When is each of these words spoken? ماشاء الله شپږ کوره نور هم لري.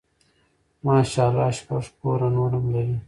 ماشاء 0.85 1.27
الله 1.31 1.49
شپږ 1.57 1.83
کوره 2.01 2.27
نور 2.37 2.51
هم 2.57 2.65
لري. 2.73 2.95